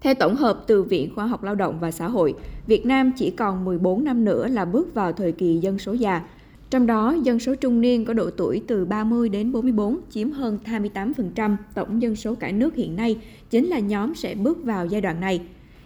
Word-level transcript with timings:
Theo 0.00 0.14
tổng 0.14 0.36
hợp 0.36 0.64
từ 0.66 0.82
Viện 0.82 1.14
Khoa 1.14 1.26
học 1.26 1.44
Lao 1.44 1.54
động 1.54 1.78
và 1.80 1.90
Xã 1.90 2.08
hội, 2.08 2.34
Việt 2.66 2.86
Nam 2.86 3.12
chỉ 3.16 3.30
còn 3.30 3.64
14 3.64 4.04
năm 4.04 4.24
nữa 4.24 4.48
là 4.48 4.64
bước 4.64 4.94
vào 4.94 5.12
thời 5.12 5.32
kỳ 5.32 5.58
dân 5.58 5.78
số 5.78 5.92
già. 5.92 6.22
Trong 6.70 6.86
đó, 6.86 7.16
dân 7.22 7.38
số 7.38 7.54
trung 7.54 7.80
niên 7.80 8.04
có 8.04 8.12
độ 8.12 8.30
tuổi 8.30 8.62
từ 8.66 8.84
30 8.84 9.28
đến 9.28 9.52
44 9.52 9.98
chiếm 10.10 10.30
hơn 10.30 10.58
28% 10.64 11.56
tổng 11.74 12.02
dân 12.02 12.16
số 12.16 12.34
cả 12.34 12.52
nước 12.52 12.74
hiện 12.74 12.96
nay, 12.96 13.16
chính 13.50 13.66
là 13.66 13.78
nhóm 13.78 14.14
sẽ 14.14 14.34
bước 14.34 14.64
vào 14.64 14.86
giai 14.86 15.00
đoạn 15.00 15.20
này. 15.20 15.40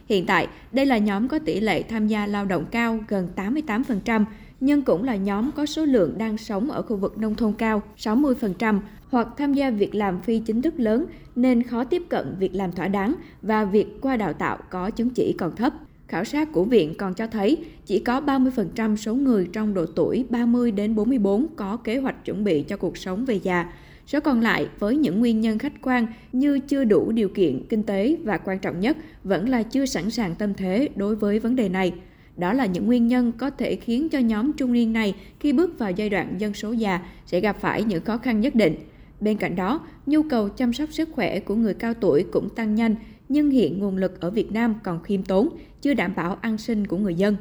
Hiện 0.08 0.26
tại, 0.26 0.48
đây 0.72 0.86
là 0.86 0.98
nhóm 0.98 1.28
có 1.28 1.38
tỷ 1.38 1.60
lệ 1.60 1.82
tham 1.82 2.06
gia 2.06 2.26
lao 2.26 2.44
động 2.44 2.64
cao 2.70 2.98
gần 3.08 3.28
88%, 3.36 4.24
nhưng 4.60 4.82
cũng 4.82 5.04
là 5.04 5.16
nhóm 5.16 5.50
có 5.52 5.66
số 5.66 5.84
lượng 5.84 6.18
đang 6.18 6.38
sống 6.38 6.70
ở 6.70 6.82
khu 6.82 6.96
vực 6.96 7.18
nông 7.18 7.34
thôn 7.34 7.52
cao 7.52 7.82
60% 7.96 8.80
hoặc 9.10 9.28
tham 9.36 9.54
gia 9.54 9.70
việc 9.70 9.94
làm 9.94 10.20
phi 10.20 10.38
chính 10.38 10.62
thức 10.62 10.74
lớn 10.76 11.06
nên 11.36 11.62
khó 11.62 11.84
tiếp 11.84 12.02
cận 12.08 12.36
việc 12.38 12.54
làm 12.54 12.72
thỏa 12.72 12.88
đáng 12.88 13.14
và 13.42 13.64
việc 13.64 14.00
qua 14.00 14.16
đào 14.16 14.32
tạo 14.32 14.58
có 14.70 14.90
chứng 14.90 15.10
chỉ 15.10 15.34
còn 15.38 15.56
thấp. 15.56 15.72
Khảo 16.08 16.24
sát 16.24 16.52
của 16.52 16.64
viện 16.64 16.94
còn 16.98 17.14
cho 17.14 17.26
thấy 17.26 17.64
chỉ 17.86 17.98
có 17.98 18.20
30% 18.20 18.96
số 18.96 19.14
người 19.14 19.48
trong 19.52 19.74
độ 19.74 19.86
tuổi 19.86 20.24
30 20.30 20.70
đến 20.70 20.94
44 20.94 21.46
có 21.56 21.76
kế 21.76 21.96
hoạch 21.98 22.24
chuẩn 22.24 22.44
bị 22.44 22.62
cho 22.62 22.76
cuộc 22.76 22.96
sống 22.96 23.24
về 23.24 23.34
già. 23.34 23.72
Số 24.06 24.20
còn 24.20 24.40
lại 24.40 24.68
với 24.78 24.96
những 24.96 25.20
nguyên 25.20 25.40
nhân 25.40 25.58
khách 25.58 25.82
quan 25.82 26.06
như 26.32 26.58
chưa 26.58 26.84
đủ 26.84 27.12
điều 27.12 27.28
kiện 27.28 27.66
kinh 27.68 27.82
tế 27.82 28.16
và 28.24 28.38
quan 28.38 28.58
trọng 28.58 28.80
nhất 28.80 28.96
vẫn 29.24 29.48
là 29.48 29.62
chưa 29.62 29.86
sẵn 29.86 30.10
sàng 30.10 30.34
tâm 30.34 30.54
thế 30.54 30.88
đối 30.96 31.16
với 31.16 31.38
vấn 31.38 31.56
đề 31.56 31.68
này. 31.68 31.92
Đó 32.36 32.52
là 32.52 32.66
những 32.66 32.86
nguyên 32.86 33.08
nhân 33.08 33.32
có 33.32 33.50
thể 33.50 33.76
khiến 33.76 34.08
cho 34.08 34.18
nhóm 34.18 34.52
trung 34.52 34.72
niên 34.72 34.92
này 34.92 35.14
khi 35.40 35.52
bước 35.52 35.78
vào 35.78 35.90
giai 35.90 36.10
đoạn 36.10 36.34
dân 36.38 36.54
số 36.54 36.72
già 36.72 37.00
sẽ 37.26 37.40
gặp 37.40 37.56
phải 37.60 37.84
những 37.84 38.04
khó 38.04 38.18
khăn 38.18 38.40
nhất 38.40 38.54
định. 38.54 38.74
Bên 39.20 39.36
cạnh 39.36 39.56
đó, 39.56 39.80
nhu 40.06 40.22
cầu 40.22 40.48
chăm 40.48 40.72
sóc 40.72 40.88
sức 40.92 41.08
khỏe 41.12 41.40
của 41.40 41.54
người 41.54 41.74
cao 41.74 41.94
tuổi 41.94 42.24
cũng 42.32 42.50
tăng 42.50 42.74
nhanh, 42.74 42.94
nhưng 43.28 43.50
hiện 43.50 43.78
nguồn 43.78 43.96
lực 43.96 44.20
ở 44.20 44.30
Việt 44.30 44.52
Nam 44.52 44.74
còn 44.84 45.02
khiêm 45.02 45.22
tốn, 45.22 45.48
chưa 45.82 45.94
đảm 45.94 46.12
bảo 46.16 46.38
an 46.40 46.58
sinh 46.58 46.86
của 46.86 46.96
người 46.96 47.14
dân. 47.14 47.36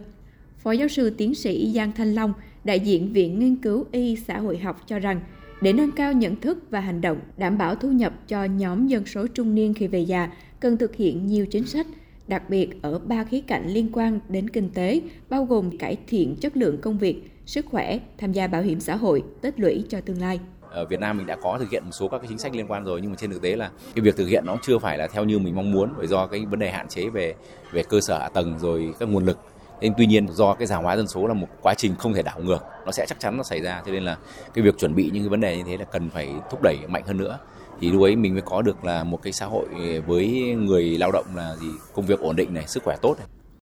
Phó 0.57 0.71
giáo 0.71 0.87
sư 0.87 1.09
tiến 1.09 1.35
sĩ 1.35 1.71
Giang 1.75 1.91
Thanh 1.91 2.13
Long, 2.13 2.33
đại 2.63 2.79
diện 2.79 3.13
Viện 3.13 3.39
Nghiên 3.39 3.55
cứu 3.55 3.85
Y 3.91 4.15
xã 4.15 4.39
hội 4.39 4.57
học 4.57 4.87
cho 4.87 4.99
rằng, 4.99 5.21
để 5.63 5.73
nâng 5.73 5.91
cao 5.91 6.13
nhận 6.13 6.35
thức 6.35 6.57
và 6.69 6.79
hành 6.79 7.01
động 7.01 7.17
đảm 7.37 7.57
bảo 7.57 7.75
thu 7.75 7.91
nhập 7.91 8.13
cho 8.27 8.43
nhóm 8.43 8.87
dân 8.87 9.05
số 9.05 9.27
trung 9.27 9.55
niên 9.55 9.73
khi 9.73 9.87
về 9.87 9.99
già, 9.99 10.29
cần 10.59 10.77
thực 10.77 10.95
hiện 10.95 11.27
nhiều 11.27 11.45
chính 11.45 11.67
sách, 11.67 11.87
đặc 12.27 12.49
biệt 12.49 12.81
ở 12.81 12.99
ba 12.99 13.23
khía 13.23 13.41
cạnh 13.41 13.67
liên 13.67 13.89
quan 13.93 14.19
đến 14.29 14.49
kinh 14.49 14.69
tế, 14.69 15.01
bao 15.29 15.45
gồm 15.45 15.77
cải 15.77 15.97
thiện 16.07 16.35
chất 16.35 16.57
lượng 16.57 16.77
công 16.81 16.97
việc, 16.97 17.31
sức 17.45 17.65
khỏe, 17.65 17.99
tham 18.17 18.31
gia 18.31 18.47
bảo 18.47 18.61
hiểm 18.61 18.79
xã 18.79 18.95
hội, 18.95 19.23
tích 19.41 19.59
lũy 19.59 19.83
cho 19.89 20.01
tương 20.01 20.21
lai. 20.21 20.39
Ở 20.69 20.85
Việt 20.85 20.99
Nam 20.99 21.17
mình 21.17 21.27
đã 21.27 21.35
có 21.35 21.57
thực 21.59 21.69
hiện 21.69 21.83
một 21.85 21.91
số 21.91 22.07
các 22.07 22.17
cái 22.17 22.27
chính 22.27 22.37
sách 22.37 22.55
liên 22.55 22.67
quan 22.67 22.83
rồi 22.83 23.01
nhưng 23.01 23.11
mà 23.11 23.17
trên 23.19 23.31
thực 23.31 23.41
tế 23.41 23.55
là 23.55 23.71
cái 23.95 24.01
việc 24.01 24.17
thực 24.17 24.27
hiện 24.27 24.43
nó 24.45 24.57
chưa 24.61 24.79
phải 24.79 24.97
là 24.97 25.07
theo 25.07 25.23
như 25.23 25.39
mình 25.39 25.55
mong 25.55 25.71
muốn 25.71 25.89
bởi 25.97 26.07
do 26.07 26.27
cái 26.27 26.45
vấn 26.45 26.59
đề 26.59 26.71
hạn 26.71 26.87
chế 26.87 27.09
về 27.09 27.35
về 27.71 27.83
cơ 27.89 27.99
sở 28.01 28.19
hạ 28.19 28.29
tầng 28.29 28.59
rồi 28.59 28.93
các 28.99 29.09
nguồn 29.09 29.25
lực 29.25 29.39
nên 29.81 29.93
tuy 29.97 30.05
nhiên 30.05 30.27
do 30.27 30.53
cái 30.53 30.67
già 30.67 30.75
hóa 30.75 30.97
dân 30.97 31.07
số 31.07 31.27
là 31.27 31.33
một 31.33 31.47
quá 31.61 31.73
trình 31.73 31.95
không 31.95 32.13
thể 32.13 32.21
đảo 32.21 32.39
ngược, 32.39 32.59
nó 32.85 32.91
sẽ 32.91 33.05
chắc 33.09 33.19
chắn 33.19 33.37
nó 33.37 33.43
xảy 33.43 33.61
ra. 33.61 33.81
Cho 33.85 33.91
nên 33.91 34.03
là 34.03 34.17
cái 34.53 34.63
việc 34.63 34.77
chuẩn 34.77 34.95
bị 34.95 35.09
những 35.13 35.23
cái 35.23 35.29
vấn 35.29 35.41
đề 35.41 35.57
như 35.57 35.63
thế 35.63 35.77
là 35.77 35.85
cần 35.85 36.09
phải 36.09 36.29
thúc 36.51 36.61
đẩy 36.61 36.77
mạnh 36.87 37.03
hơn 37.07 37.17
nữa. 37.17 37.39
Thì 37.79 37.91
lúc 37.91 38.01
ấy 38.01 38.15
mình 38.15 38.33
mới 38.33 38.41
có 38.41 38.61
được 38.61 38.85
là 38.85 39.03
một 39.03 39.21
cái 39.23 39.33
xã 39.33 39.45
hội 39.45 39.65
với 40.07 40.55
người 40.59 40.97
lao 40.97 41.11
động 41.11 41.25
là 41.35 41.55
gì, 41.55 41.67
công 41.93 42.05
việc 42.05 42.19
ổn 42.19 42.35
định 42.35 42.53
này, 42.53 42.67
sức 42.67 42.83
khỏe 42.83 42.95
tốt 43.01 43.15
này. 43.17 43.27